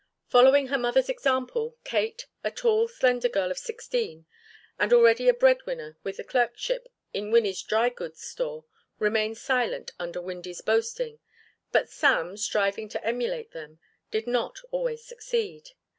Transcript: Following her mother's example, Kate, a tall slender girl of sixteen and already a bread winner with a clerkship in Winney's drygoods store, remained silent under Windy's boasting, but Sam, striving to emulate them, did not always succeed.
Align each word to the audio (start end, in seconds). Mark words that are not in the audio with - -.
Following 0.29 0.69
her 0.69 0.79
mother's 0.79 1.09
example, 1.09 1.77
Kate, 1.83 2.25
a 2.43 2.49
tall 2.49 2.87
slender 2.87 3.29
girl 3.29 3.51
of 3.51 3.59
sixteen 3.59 4.25
and 4.79 4.91
already 4.91 5.29
a 5.29 5.33
bread 5.35 5.63
winner 5.67 5.95
with 6.01 6.17
a 6.17 6.23
clerkship 6.23 6.89
in 7.13 7.29
Winney's 7.29 7.61
drygoods 7.61 8.19
store, 8.23 8.65
remained 8.97 9.37
silent 9.37 9.91
under 9.99 10.19
Windy's 10.19 10.61
boasting, 10.61 11.19
but 11.71 11.87
Sam, 11.87 12.35
striving 12.35 12.89
to 12.89 13.05
emulate 13.05 13.51
them, 13.51 13.77
did 14.09 14.25
not 14.25 14.57
always 14.71 15.05
succeed. 15.05 15.69